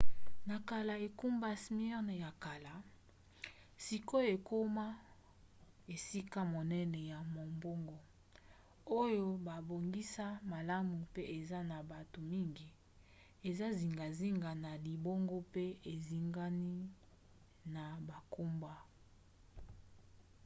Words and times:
na 0.47 0.55
kala 0.69 0.93
engumba 1.05 1.49
smyrne 1.63 2.13
ya 2.23 2.31
kala 2.43 2.73
sikoyo 3.83 4.29
ekoma 4.37 4.85
esika 5.93 6.39
monene 6.53 6.99
ya 7.11 7.19
mombongo 7.33 7.97
oyo 9.01 9.25
babongisa 9.47 10.25
malamu 10.51 10.97
pe 11.13 11.21
eza 11.37 11.59
na 11.71 11.77
bato 11.91 12.19
mingi 12.31 12.67
eza 13.49 13.67
zingazinga 13.77 14.49
ya 14.65 14.73
libongo 14.85 15.35
mpe 15.47 15.65
ezingami 15.93 16.75
na 17.73 17.83
bangomba 18.07 18.73